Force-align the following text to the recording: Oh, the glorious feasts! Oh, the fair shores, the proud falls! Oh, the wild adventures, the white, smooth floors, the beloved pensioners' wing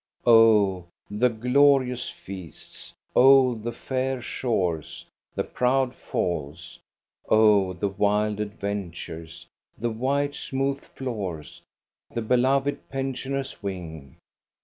Oh, 0.25 0.87
the 1.11 1.29
glorious 1.29 2.09
feasts! 2.09 2.91
Oh, 3.15 3.53
the 3.53 3.71
fair 3.71 4.19
shores, 4.19 5.05
the 5.35 5.43
proud 5.43 5.93
falls! 5.93 6.79
Oh, 7.29 7.73
the 7.73 7.87
wild 7.89 8.39
adventures, 8.39 9.45
the 9.77 9.91
white, 9.91 10.33
smooth 10.33 10.79
floors, 10.83 11.61
the 12.09 12.23
beloved 12.23 12.89
pensioners' 12.89 13.61
wing 13.61 14.17